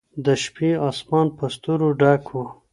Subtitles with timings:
[0.25, 2.35] د شپې اسمان په ستورو ډک و.